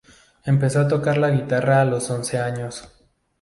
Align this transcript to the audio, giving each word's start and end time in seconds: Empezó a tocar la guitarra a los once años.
Empezó 0.45 0.79
a 0.81 0.87
tocar 0.87 1.19
la 1.19 1.29
guitarra 1.29 1.81
a 1.81 1.85
los 1.85 2.09
once 2.09 2.39
años. 2.39 2.89